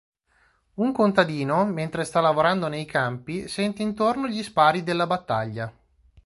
[0.77, 5.71] Un contadino, mentre sta lavorando nei campi, sente intorno gli spari della battaglia.